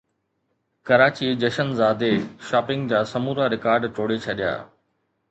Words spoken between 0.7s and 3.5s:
ڪراچي جشنزادي شاپنگ جا سمورا